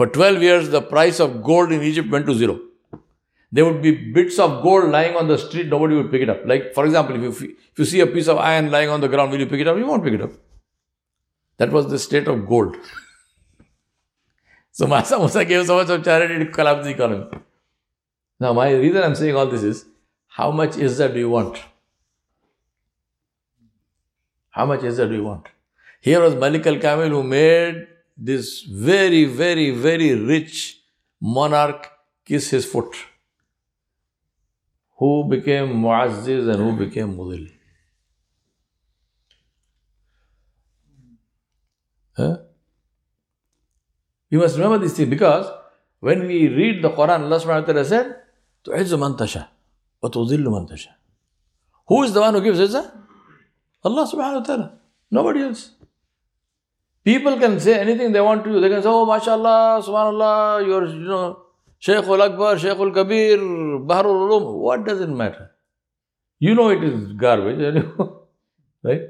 For 0.00 0.06
12 0.06 0.42
years, 0.42 0.70
the 0.70 0.80
price 0.80 1.20
of 1.20 1.42
gold 1.42 1.70
in 1.72 1.82
Egypt 1.82 2.08
went 2.10 2.24
to 2.24 2.34
zero. 2.34 2.58
There 3.52 3.66
would 3.66 3.82
be 3.82 3.90
bits 4.12 4.38
of 4.38 4.62
gold 4.62 4.90
lying 4.90 5.14
on 5.14 5.28
the 5.28 5.36
street, 5.36 5.66
nobody 5.66 5.94
would 5.94 6.10
pick 6.10 6.22
it 6.22 6.30
up. 6.30 6.46
Like, 6.46 6.72
for 6.72 6.86
example, 6.86 7.16
if 7.16 7.42
you, 7.42 7.54
if 7.72 7.78
you 7.78 7.84
see 7.84 8.00
a 8.00 8.06
piece 8.06 8.26
of 8.26 8.38
iron 8.38 8.70
lying 8.70 8.88
on 8.88 9.02
the 9.02 9.08
ground, 9.08 9.30
will 9.30 9.40
you 9.40 9.44
pick 9.44 9.60
it 9.60 9.68
up? 9.68 9.76
You 9.76 9.86
won't 9.86 10.02
pick 10.02 10.14
it 10.14 10.22
up. 10.22 10.30
That 11.58 11.70
was 11.70 11.90
the 11.90 11.98
state 11.98 12.28
of 12.28 12.48
gold. 12.48 12.78
so 14.72 14.86
Mansa 14.86 15.18
Musa 15.18 15.44
gave 15.44 15.66
so 15.66 15.76
much 15.76 15.90
of 15.90 16.02
charity 16.02 16.38
to 16.46 16.50
collapse 16.50 16.86
the 16.86 16.92
economy. 16.92 17.26
Now, 18.38 18.54
my 18.54 18.70
reason 18.70 19.02
I'm 19.02 19.14
saying 19.14 19.36
all 19.36 19.48
this 19.48 19.62
is 19.62 19.84
how 20.28 20.50
much 20.50 20.70
izzat 20.70 21.12
do 21.12 21.18
you 21.18 21.28
want? 21.28 21.60
How 24.48 24.64
much 24.64 24.80
izzat 24.80 25.10
do 25.10 25.14
you 25.16 25.24
want? 25.24 25.48
Here 26.00 26.22
was 26.22 26.36
Malik 26.36 26.66
al 26.66 26.78
Kamil 26.78 27.10
who 27.10 27.22
made 27.22 27.86
this 28.19 28.61
very, 28.61 29.25
very, 29.25 29.71
very 29.71 30.13
rich 30.13 30.81
monarch 31.21 31.91
kiss 32.25 32.49
his 32.49 32.65
foot. 32.65 32.95
Who 34.97 35.27
became 35.29 35.73
Muazziz 35.81 36.47
and 36.47 36.57
who 36.57 36.85
became 36.85 37.15
Mudil. 37.17 37.51
Huh? 42.15 42.37
You 44.29 44.39
must 44.39 44.55
remember 44.55 44.77
this 44.77 44.95
thing 44.95 45.09
because 45.09 45.51
when 45.99 46.27
we 46.27 46.47
read 46.47 46.83
the 46.83 46.89
Quran, 46.89 47.21
Allah 47.21 47.39
subhanahu 47.39 47.61
wa 47.61 47.73
ta'ala 47.73 47.85
said, 47.85 48.15
تُعِزُّ 48.65 48.95
مَن 48.97 49.17
تَشَاءُ 49.17 49.47
وَتُضِلُّ 50.03 50.43
مَن 50.43 50.69
تَشَاءُ 50.69 50.95
Who 51.87 52.03
is 52.03 52.13
the 52.13 52.21
one 52.21 52.33
who 52.33 52.41
gives 52.41 52.59
izzah? 52.59 52.91
Allah 53.83 54.07
subhanahu 54.07 54.39
wa 54.39 54.45
ta'ala. 54.45 54.73
Nobody 55.11 55.41
else. 55.41 55.71
People 57.04 57.38
can 57.38 57.58
say 57.58 57.78
anything 57.80 58.12
they 58.12 58.20
want 58.20 58.44
to 58.44 58.50
you. 58.50 58.60
They 58.60 58.68
can 58.68 58.82
say, 58.82 58.88
oh, 58.88 59.06
mashallah, 59.06 59.82
subhanallah, 59.84 60.66
you're, 60.66 60.86
you 60.86 61.08
know, 61.08 61.42
Shaykh 61.78 62.04
al-Akbar, 62.04 62.58
Shaykh 62.58 62.78
al-Kabir, 62.78 63.38
Baharul 63.38 64.28
Ulum. 64.28 64.58
What 64.58 64.84
does 64.84 65.00
it 65.00 65.08
matter? 65.08 65.50
You 66.38 66.54
know 66.54 66.68
it 66.68 66.84
is 66.84 67.12
garbage, 67.14 67.84
right? 68.82 69.00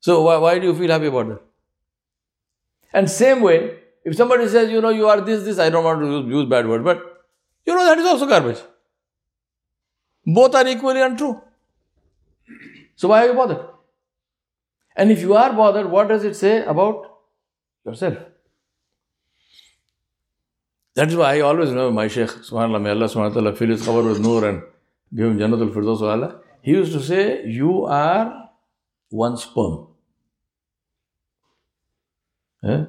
So 0.00 0.22
why, 0.22 0.38
why 0.38 0.58
do 0.58 0.66
you 0.66 0.74
feel 0.74 0.90
happy 0.90 1.06
about 1.06 1.28
that? 1.28 1.40
And 2.94 3.10
same 3.10 3.42
way, 3.42 3.78
if 4.04 4.16
somebody 4.16 4.48
says, 4.48 4.70
you 4.70 4.80
know, 4.80 4.88
you 4.88 5.06
are 5.06 5.20
this, 5.20 5.44
this, 5.44 5.58
I 5.58 5.68
don't 5.68 5.84
want 5.84 6.00
to 6.00 6.06
use, 6.06 6.26
use 6.26 6.48
bad 6.48 6.66
word, 6.66 6.82
but 6.82 7.02
you 7.66 7.74
know 7.74 7.84
that 7.84 7.98
is 7.98 8.06
also 8.06 8.26
garbage. 8.26 8.58
Both 10.24 10.54
are 10.54 10.66
equally 10.66 11.02
untrue. 11.02 11.42
So 12.96 13.08
why 13.08 13.24
are 13.24 13.28
you 13.28 13.34
bothered? 13.34 13.77
And 14.98 15.12
if 15.12 15.20
you 15.20 15.34
are 15.34 15.52
bothered, 15.52 15.90
what 15.90 16.08
does 16.08 16.24
it 16.24 16.34
say 16.34 16.64
about 16.64 17.04
yourself? 17.86 18.18
That 20.96 21.08
is 21.08 21.16
why 21.16 21.36
I 21.36 21.40
always 21.40 21.70
remember 21.70 21.92
my 21.92 22.08
Shaykh, 22.08 22.30
subhanAllah, 22.30 22.82
may 22.82 22.90
Allah 22.90 23.06
subhanahu 23.06 23.34
wa 23.34 23.40
ta'ala 23.40 23.54
fill 23.54 23.68
his 23.68 23.84
cover 23.84 24.02
with 24.02 24.20
nur 24.20 24.44
and 24.44 24.62
give 25.14 25.26
him 25.26 25.38
Jannatul 25.38 25.72
Firdaus 25.72 26.02
Allah. 26.02 26.40
He 26.62 26.72
used 26.72 26.92
to 26.92 27.00
say, 27.00 27.46
You 27.46 27.84
are 27.84 28.50
one 29.10 29.36
sperm. 29.36 29.86
Eh? 32.64 32.84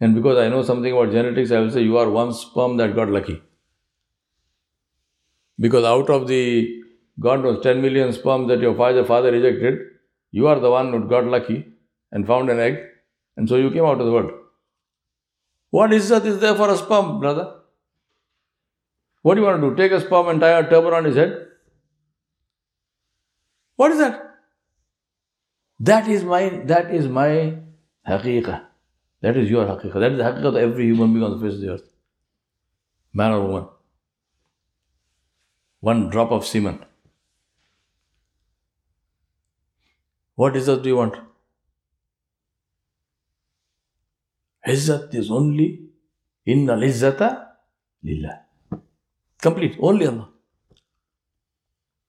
And 0.00 0.14
because 0.14 0.38
I 0.38 0.48
know 0.48 0.62
something 0.62 0.92
about 0.92 1.10
genetics, 1.10 1.50
I 1.50 1.58
will 1.58 1.72
say 1.72 1.82
you 1.82 1.98
are 1.98 2.08
one 2.08 2.32
sperm 2.32 2.76
that 2.76 2.94
got 2.94 3.08
lucky. 3.08 3.42
Because 5.58 5.84
out 5.84 6.08
of 6.10 6.28
the 6.28 6.82
God 7.18 7.42
knows 7.42 7.62
10 7.64 7.82
million 7.82 8.12
sperms 8.12 8.48
that 8.48 8.60
your 8.60 8.76
father, 8.76 9.04
father 9.04 9.32
rejected, 9.32 9.78
you 10.38 10.48
are 10.50 10.58
the 10.62 10.70
one 10.70 10.92
who 10.92 11.00
got 11.08 11.26
lucky 11.34 11.58
and 12.10 12.26
found 12.26 12.50
an 12.50 12.58
egg, 12.58 12.78
and 13.36 13.48
so 13.48 13.56
you 13.56 13.70
came 13.70 13.84
out 13.90 14.00
of 14.00 14.06
the 14.06 14.14
world. 14.14 14.32
What 15.70 15.92
izzat 15.98 16.24
is 16.30 16.40
there 16.44 16.56
for 16.60 16.68
a 16.70 16.76
sperm, 16.76 17.20
brother? 17.20 17.44
What 19.22 19.34
do 19.34 19.40
you 19.40 19.46
want 19.46 19.62
to 19.62 19.70
do? 19.70 19.76
Take 19.76 19.92
a 19.92 20.00
sperm 20.00 20.28
and 20.28 20.40
tie 20.40 20.58
a 20.58 20.68
turban 20.68 20.94
on 20.98 21.04
his 21.04 21.16
head? 21.16 21.36
What 23.76 23.92
is 23.92 23.98
that? 23.98 24.20
That 25.90 26.08
is 26.08 26.24
my 26.24 26.48
that 26.72 26.92
is 26.94 27.06
my 27.06 27.30
haqiqah. 28.08 28.58
That 29.20 29.36
is 29.36 29.50
your 29.50 29.66
haqiqah. 29.66 30.00
That 30.04 30.12
is 30.12 30.18
the 30.18 30.24
haqiqah 30.24 30.50
of 30.52 30.56
every 30.56 30.86
human 30.86 31.12
being 31.12 31.24
on 31.24 31.38
the 31.38 31.44
face 31.44 31.54
of 31.54 31.60
the 31.60 31.72
earth. 31.74 31.88
Man 33.12 33.32
or 33.32 33.40
woman. 33.46 33.68
One 35.80 36.08
drop 36.10 36.32
of 36.32 36.44
semen. 36.44 36.84
What 40.34 40.54
izzat 40.54 40.82
do 40.82 40.88
you 40.88 40.96
want? 40.96 41.16
Izzat 44.66 45.14
is 45.14 45.30
only 45.30 45.80
in 46.46 46.60
inna 46.60 46.74
izzata 46.74 47.46
lillah. 48.02 48.40
Complete, 49.40 49.76
only 49.80 50.06
Allah. 50.06 50.28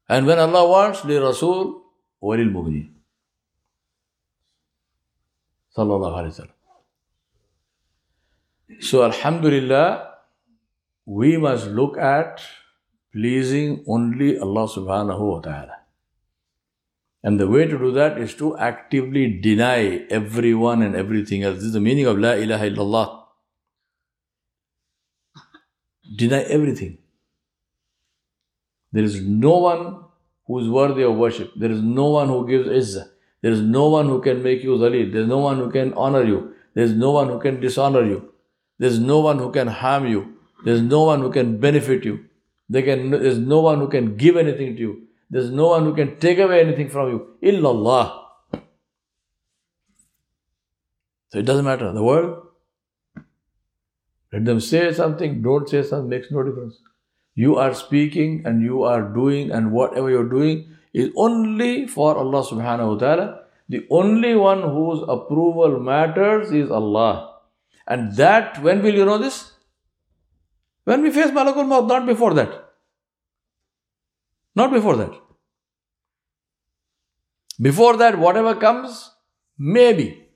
And 0.07 0.25
when 0.25 0.39
Allah 0.39 0.67
wants, 0.67 1.03
li 1.05 1.17
Rasul 1.17 1.81
wa 2.21 2.35
lil 2.35 2.49
mu'mineen. 2.49 2.89
Sallallahu 5.75 6.17
alayhi 6.19 6.39
wa. 6.39 6.53
So, 8.79 9.03
Alhamdulillah, 9.03 10.11
we 11.05 11.37
must 11.37 11.67
look 11.67 11.97
at 11.97 12.41
pleasing 13.11 13.83
only 13.87 14.37
Allah 14.39 14.67
subhanahu 14.67 15.19
wa 15.19 15.39
ta'ala. 15.39 15.74
And 17.25 17.39
the 17.39 17.47
way 17.47 17.65
to 17.65 17.75
do 17.75 17.91
that 17.93 18.19
is 18.19 18.35
to 18.35 18.55
actively 18.55 19.39
deny 19.41 20.05
everyone 20.11 20.83
and 20.83 20.95
everything 20.95 21.41
else. 21.41 21.55
This 21.55 21.63
is 21.65 21.73
the 21.73 21.79
meaning 21.79 22.05
of 22.05 22.19
La 22.19 22.33
ilaha 22.33 22.69
illallah. 22.69 23.23
Deny 26.15 26.41
everything. 26.41 26.99
There 28.91 29.03
is 29.03 29.19
no 29.21 29.57
one 29.57 30.03
who 30.45 30.59
is 30.59 30.69
worthy 30.69 31.01
of 31.01 31.15
worship. 31.15 31.51
There 31.55 31.71
is 31.71 31.81
no 31.81 32.11
one 32.11 32.27
who 32.27 32.47
gives 32.47 32.69
izzah. 32.69 33.07
There 33.41 33.51
is 33.51 33.61
no 33.61 33.89
one 33.89 34.05
who 34.05 34.21
can 34.21 34.43
make 34.43 34.63
you 34.63 34.77
zalil. 34.77 35.11
There 35.11 35.23
is 35.23 35.27
no 35.27 35.39
one 35.39 35.57
who 35.57 35.71
can 35.71 35.95
honor 35.95 36.23
you. 36.23 36.53
There 36.75 36.83
is 36.83 36.93
no 36.93 37.09
one 37.09 37.29
who 37.29 37.39
can 37.39 37.59
dishonor 37.59 38.05
you. 38.05 38.33
There's 38.77 38.99
no 38.99 39.19
one 39.21 39.39
who 39.39 39.51
can 39.51 39.67
harm 39.67 40.05
you. 40.05 40.37
There's 40.63 40.83
no 40.83 41.01
one 41.05 41.21
who 41.21 41.31
can 41.31 41.57
benefit 41.57 42.05
you. 42.05 42.25
There 42.69 42.83
can, 42.83 43.09
there's 43.09 43.39
no 43.39 43.61
one 43.61 43.79
who 43.79 43.87
can 43.87 44.15
give 44.15 44.37
anything 44.37 44.75
to 44.75 44.81
you. 44.81 45.01
There's 45.29 45.49
no 45.49 45.67
one 45.69 45.83
who 45.85 45.95
can 45.95 46.17
take 46.17 46.39
away 46.39 46.61
anything 46.61 46.89
from 46.89 47.09
you. 47.09 47.37
Illallah. 47.41 48.23
So 51.29 51.39
it 51.39 51.45
doesn't 51.45 51.65
matter. 51.65 51.91
The 51.91 52.03
world, 52.03 52.47
let 54.31 54.45
them 54.45 54.59
say 54.59 54.93
something, 54.93 55.41
don't 55.41 55.67
say 55.67 55.83
something, 55.83 56.09
makes 56.09 56.31
no 56.31 56.43
difference. 56.43 56.79
You 57.33 57.57
are 57.57 57.73
speaking 57.73 58.43
and 58.45 58.61
you 58.61 58.83
are 58.83 59.01
doing, 59.01 59.51
and 59.51 59.71
whatever 59.71 60.09
you're 60.09 60.29
doing 60.29 60.75
is 60.93 61.09
only 61.17 61.87
for 61.87 62.15
Allah 62.15 62.43
subhanahu 62.43 62.93
wa 62.93 62.97
ta'ala. 62.97 63.41
The 63.67 63.85
only 63.89 64.35
one 64.35 64.61
whose 64.61 65.03
approval 65.07 65.79
matters 65.79 66.51
is 66.51 66.71
Allah. 66.71 67.39
And 67.87 68.15
that, 68.15 68.61
when 68.61 68.81
will 68.81 68.93
you 68.93 69.05
know 69.05 69.17
this? 69.17 69.51
When 70.85 71.01
we 71.01 71.11
face 71.11 71.31
Malakul 71.31 71.67
Maut, 71.67 71.87
not 71.87 72.05
before 72.05 72.33
that. 72.35 72.64
Not 74.55 74.71
before 74.71 74.95
that. 74.97 75.11
Before 77.61 77.97
that, 77.97 78.17
whatever 78.17 78.55
comes, 78.55 79.11
maybe. 79.57 80.27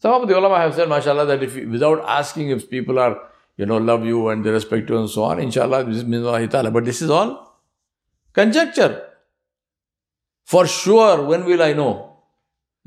Some 0.00 0.22
of 0.22 0.28
the 0.28 0.38
ulama 0.38 0.58
have 0.58 0.74
said, 0.74 0.88
mashallah, 0.88 1.26
that 1.26 1.42
if 1.42 1.56
without 1.66 2.04
asking 2.06 2.50
if 2.50 2.70
people 2.70 2.98
are, 2.98 3.18
you 3.56 3.66
know, 3.66 3.78
love 3.78 4.04
you 4.04 4.28
and 4.28 4.44
they 4.44 4.50
respect 4.50 4.88
you 4.88 4.98
and 4.98 5.10
so 5.10 5.24
on, 5.24 5.40
inshallah, 5.40 5.84
this 5.84 6.02
is 6.02 6.50
ta'ala. 6.50 6.70
But 6.70 6.84
this 6.84 7.02
is 7.02 7.10
all 7.10 7.60
conjecture. 8.32 9.04
For 10.44 10.66
sure, 10.66 11.24
when 11.24 11.44
will 11.44 11.62
I 11.62 11.72
know? 11.72 12.08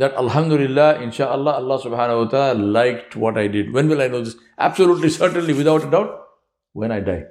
that 0.02 0.16
Alhamdulillah, 0.16 1.02
inshallah, 1.02 1.54
Allah 1.62 1.78
subhanahu 1.80 2.26
wa 2.26 2.30
ta'ala 2.30 2.60
liked 2.78 3.16
what 3.16 3.38
I 3.38 3.48
did. 3.48 3.72
When 3.72 3.88
will 3.88 4.02
I 4.02 4.08
know 4.08 4.24
this? 4.24 4.36
Absolutely, 4.58 5.10
certainly, 5.10 5.54
without 5.54 5.84
a 5.84 5.92
doubt, 5.92 6.28
when 6.74 6.92
I 6.92 7.00
die, 7.02 7.24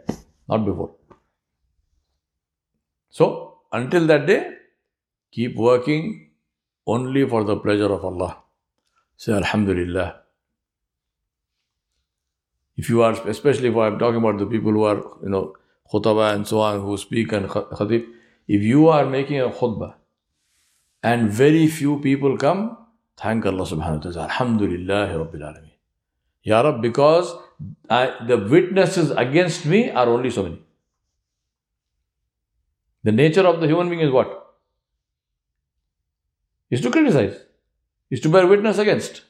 not 0.49 0.65
before. 0.65 0.95
So, 3.11 3.59
until 3.73 4.07
that 4.07 4.27
day, 4.27 4.55
keep 5.31 5.57
working 5.57 6.31
only 6.87 7.29
for 7.29 7.45
the 7.45 7.57
pleasure 7.57 7.93
of 7.93 8.05
Allah. 8.05 8.37
Say 9.17 9.33
Alhamdulillah. 9.33 10.17
If 12.77 12.89
you 12.89 13.03
are, 13.03 13.13
especially 13.29 13.69
if 13.69 13.77
I'm 13.77 13.99
talking 13.99 14.17
about 14.17 14.39
the 14.39 14.47
people 14.47 14.73
who 14.73 14.85
are, 14.85 14.97
you 15.23 15.29
know, 15.29 15.55
khutbah 15.93 16.35
and 16.35 16.47
so 16.47 16.61
on, 16.61 16.81
who 16.81 16.97
speak 16.97 17.33
and 17.33 17.47
khatib, 17.49 18.07
if 18.49 18.63
you 18.63 18.89
are 18.89 19.05
making 19.05 19.41
a 19.41 19.51
khutbah 19.51 19.95
and 21.03 21.31
very 21.31 21.67
few 21.67 21.99
people 22.01 22.39
come, 22.39 22.79
thank 23.17 23.45
Allah 23.45 23.65
subhanahu 23.65 24.05
wa 24.05 24.11
ta'ala. 24.11 24.23
Alhamdulillah 24.23 25.09
Rabbil 25.09 25.45
Alameen. 25.51 25.77
Ya 26.43 26.63
Rab, 26.63 26.81
because 26.81 27.35
I, 27.91 28.15
the 28.27 28.39
witnesses 28.39 29.11
against 29.11 29.67
me 29.67 29.91
are 29.91 30.09
only 30.09 30.31
so 30.31 30.45
many. 30.45 30.63
The 33.03 33.13
nature 33.13 33.47
of 33.47 33.61
the 33.61 33.67
human 33.67 33.89
being 33.89 34.01
is 34.01 34.11
what? 34.11 34.37
Is 36.71 36.81
to 36.83 36.91
criticize, 36.91 37.37
is 38.11 38.21
to 38.21 38.29
bear 38.29 38.47
witness 38.47 38.79
against. 38.79 39.23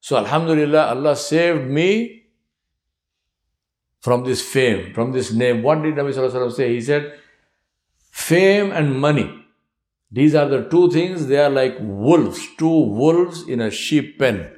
So, 0.00 0.16
Alhamdulillah, 0.16 0.88
Allah 0.88 1.16
saved 1.16 1.66
me 1.66 2.24
from 4.00 4.24
this 4.24 4.42
fame, 4.42 4.92
from 4.92 5.12
this 5.12 5.32
name. 5.32 5.62
What 5.62 5.82
did 5.82 5.94
Nabi 5.94 6.12
Sallallahu 6.14 6.52
say? 6.52 6.74
He 6.74 6.82
said, 6.82 7.18
Fame 8.10 8.70
and 8.70 9.00
money. 9.00 9.44
These 10.10 10.34
are 10.36 10.46
the 10.46 10.68
two 10.68 10.90
things, 10.90 11.26
they 11.26 11.38
are 11.38 11.50
like 11.50 11.76
wolves, 11.80 12.46
two 12.56 12.68
wolves 12.68 13.48
in 13.48 13.60
a 13.60 13.70
sheep 13.70 14.18
pen. 14.18 14.52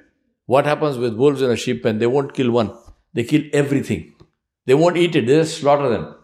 What 0.44 0.66
happens 0.66 0.98
with 0.98 1.14
wolves 1.14 1.40
in 1.40 1.50
a 1.50 1.56
sheep 1.56 1.82
pen? 1.82 1.98
They 1.98 2.06
won't 2.06 2.34
kill 2.34 2.50
one, 2.50 2.76
they 3.14 3.24
kill 3.24 3.42
everything. 3.54 4.14
They 4.66 4.74
won't 4.74 4.98
eat 4.98 5.16
it, 5.16 5.26
they 5.26 5.36
just 5.36 5.58
slaughter 5.58 5.88
them. 5.88 6.14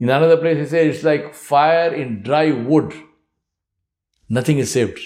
In 0.00 0.10
another 0.10 0.36
place, 0.36 0.58
he 0.58 0.66
says 0.66 0.96
it's 0.96 1.04
like 1.04 1.34
fire 1.34 1.94
in 1.94 2.22
dry 2.22 2.50
wood. 2.50 2.92
Nothing 4.28 4.58
is 4.58 4.72
saved. 4.72 4.98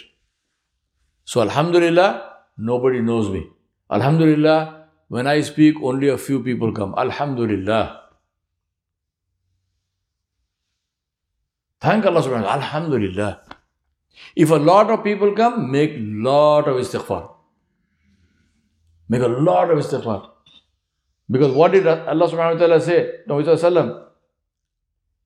So, 1.24 1.42
Alhamdulillah, 1.42 2.32
nobody 2.56 3.00
knows 3.00 3.28
me. 3.28 3.46
Alhamdulillah, 3.90 4.86
when 5.08 5.26
I 5.26 5.40
speak, 5.42 5.76
only 5.82 6.08
a 6.08 6.18
few 6.18 6.42
people 6.42 6.72
come. 6.72 6.94
Alhamdulillah. 6.96 8.02
Thank 11.80 12.06
Allah 12.06 12.22
subhanahu 12.22 12.42
wa 12.42 12.48
ta'ala. 12.48 12.62
Alhamdulillah. 12.62 13.40
If 14.34 14.50
a 14.50 14.56
lot 14.56 14.90
of 14.90 15.04
people 15.04 15.32
come, 15.34 15.70
make 15.70 15.94
lot 15.98 16.66
of 16.66 16.76
istighfar. 16.76 17.30
Make 19.08 19.22
a 19.22 19.28
lot 19.28 19.70
of 19.70 19.78
istighfar. 19.78 20.30
Because 21.30 21.52
what 21.52 21.72
did 21.72 21.86
Allah 21.86 22.28
subhanahu 22.28 22.54
wa 22.54 22.58
ta'ala 22.58 22.80
say? 22.80 23.10
Sallallahu 23.28 24.07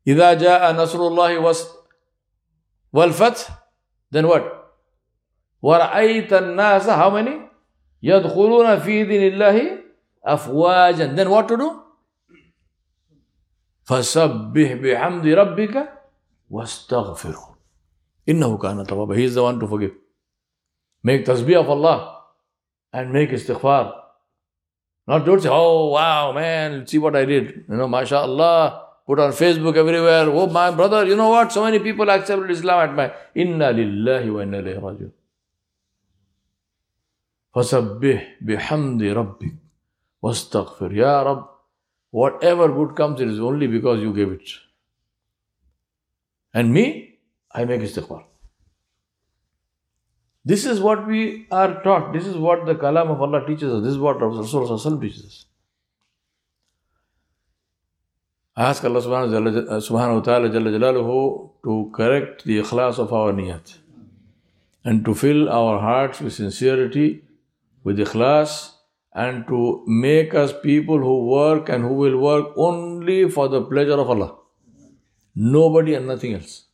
إذا 0.06 0.34
جاء 0.34 0.72
نصر 0.72 0.98
الله 0.98 1.54
والفتح 2.92 3.48
then 4.14 4.26
what 4.26 4.42
ورأيت 5.62 6.32
الناس 6.32 6.86
how 6.90 7.10
many 7.10 7.48
يدخلون 8.02 8.78
في 8.78 9.04
دين 9.04 9.32
الله 9.32 9.78
أفواجا 10.24 11.16
then 11.16 11.30
what 11.30 11.48
to 11.48 11.56
do 11.56 11.70
فسبح 13.84 14.72
بحمد 14.72 15.26
ربك 15.26 15.92
واستغفره 16.50 17.56
إنه 18.28 18.58
كان 18.58 18.84
توابا 18.86 19.14
he 19.14 19.24
is 19.24 19.34
the 19.34 19.42
one 19.42 19.58
to 19.60 19.66
forgive 19.66 19.94
make 21.02 21.24
tasbih 21.24 21.56
of 21.60 21.70
Allah 21.70 22.22
and 22.92 23.12
make 23.12 23.30
istighfar 23.30 23.92
not 25.06 25.24
don't 25.24 25.40
say 25.40 25.48
oh 25.50 25.88
wow 25.90 26.32
man 26.32 26.86
see 26.86 26.98
what 26.98 27.16
I 27.16 27.24
did 27.24 27.64
you 27.68 27.76
know 27.76 27.88
mashallah 27.88 28.91
put 29.06 29.18
on 29.18 29.32
Facebook 29.32 29.76
everywhere, 29.76 30.28
oh 30.28 30.46
my 30.46 30.70
brother, 30.70 31.04
you 31.06 31.16
know 31.16 31.28
what? 31.28 31.52
So 31.52 31.64
many 31.64 31.78
people 31.78 32.10
accepted 32.10 32.50
Islam 32.50 32.88
at 32.88 32.94
my 32.94 33.12
Inna 33.34 33.72
lillahi 33.72 34.32
wa 34.32 34.40
inna 34.40 34.62
ilayhi 34.62 34.80
rajiun. 34.80 35.12
Fasabbih 37.54 38.24
bihamdi 38.44 39.14
rabbik 39.14 39.54
wastaghfir. 40.22 40.94
Ya 40.94 41.22
Rabb, 41.22 41.48
whatever 42.10 42.68
good 42.68 42.96
comes, 42.96 43.20
it 43.20 43.28
is 43.28 43.40
only 43.40 43.66
because 43.66 44.00
you 44.00 44.12
gave 44.12 44.30
it. 44.32 44.48
And 46.54 46.72
me, 46.72 47.18
I 47.50 47.64
make 47.64 47.80
istighfar. 47.80 48.24
This 50.44 50.64
is 50.66 50.80
what 50.80 51.06
we 51.06 51.46
are 51.50 51.82
taught. 51.82 52.12
This 52.12 52.26
is 52.26 52.36
what 52.36 52.66
the 52.66 52.74
Kalam 52.74 53.10
of 53.10 53.22
Allah 53.22 53.46
teaches 53.46 53.72
us. 53.72 53.82
This 53.82 53.92
is 53.92 53.98
what 53.98 54.18
Rasulullah 54.18 55.00
teaches 55.00 55.24
us 55.24 55.46
ask 58.56 58.84
Allah 58.84 59.00
subhanahu 59.00 60.14
wa 60.14 60.20
ta'ala 60.20 60.50
to 61.64 61.90
correct 61.94 62.44
the 62.44 62.58
ikhlas 62.58 62.98
of 62.98 63.12
our 63.12 63.32
niyat 63.32 63.78
and 64.84 65.04
to 65.04 65.14
fill 65.14 65.48
our 65.48 65.78
hearts 65.80 66.20
with 66.20 66.32
sincerity, 66.34 67.24
with 67.84 67.98
ikhlas, 67.98 68.72
and 69.14 69.46
to 69.46 69.84
make 69.86 70.34
us 70.34 70.52
people 70.62 70.98
who 70.98 71.26
work 71.26 71.68
and 71.68 71.84
who 71.84 71.94
will 71.94 72.18
work 72.18 72.48
only 72.56 73.28
for 73.28 73.48
the 73.48 73.62
pleasure 73.62 73.98
of 74.00 74.10
Allah. 74.10 74.36
Nobody 75.34 75.94
and 75.94 76.06
nothing 76.06 76.34
else. 76.34 76.64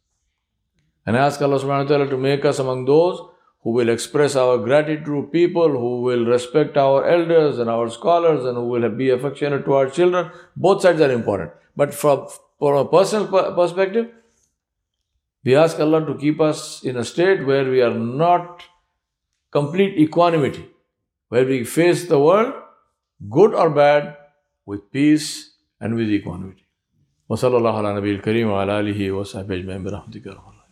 And 1.06 1.16
ask 1.16 1.40
Allah 1.42 1.58
subhanahu 1.58 1.84
wa 1.84 1.88
ta'ala 1.88 2.08
to 2.08 2.16
make 2.16 2.44
us 2.44 2.58
among 2.58 2.84
those 2.86 3.20
who 3.63 3.71
will 3.71 3.89
express 3.89 4.36
our 4.36 4.57
gratitude 4.57 5.05
to 5.05 5.29
people, 5.31 5.69
who 5.69 6.01
will 6.01 6.25
respect 6.25 6.77
our 6.77 7.07
elders 7.07 7.59
and 7.59 7.69
our 7.69 7.89
scholars, 7.89 8.43
and 8.45 8.57
who 8.57 8.67
will 8.67 8.89
be 8.89 9.09
affectionate 9.09 9.63
to 9.65 9.73
our 9.73 9.89
children. 9.89 10.29
Both 10.55 10.81
sides 10.81 11.01
are 11.01 11.12
important. 11.12 11.51
But 11.75 11.93
from, 11.93 12.27
from 12.59 12.75
a 12.75 12.86
personal 12.86 13.27
perspective, 13.53 14.09
we 15.43 15.55
ask 15.55 15.79
Allah 15.79 16.05
to 16.05 16.15
keep 16.15 16.41
us 16.41 16.83
in 16.83 16.97
a 16.97 17.03
state 17.03 17.45
where 17.45 17.69
we 17.69 17.81
are 17.81 17.93
not 17.93 18.63
complete 19.51 19.97
equanimity, 19.97 20.65
where 21.29 21.45
we 21.45 21.63
face 21.63 22.07
the 22.07 22.19
world, 22.19 22.53
good 23.29 23.53
or 23.53 23.69
bad, 23.69 24.17
with 24.65 24.91
peace 24.91 25.51
and 25.79 25.95
with 25.95 26.09
equanimity. 26.09 26.63
وصلى 27.29 27.57
الله 27.57 27.77
على 27.77 27.95
نبي 27.95 28.12
الكريم 28.12 28.49
وعلى 28.49 28.79
آله 28.79 29.12
وصحبه 29.12 29.55
أجمعين 29.55 29.83
برحمتك 29.83 30.27